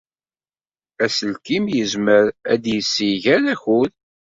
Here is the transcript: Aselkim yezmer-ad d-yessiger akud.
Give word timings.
Aselkim 1.03 1.65
yezmer-ad 1.75 2.59
d-yessiger 2.63 3.41
akud. 3.53 3.91